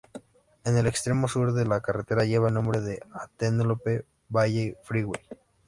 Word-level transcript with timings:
En 0.63 0.75
el 0.77 0.87
extremo 0.87 1.27
sur 1.27 1.53
de 1.53 1.63
la 1.63 1.81
carretera 1.81 2.25
lleva 2.25 2.47
el 2.47 2.55
nombre 2.55 2.81
de 2.81 3.03
Antelope 3.37 4.03
Valley 4.29 4.75
Freeway. 4.83 5.21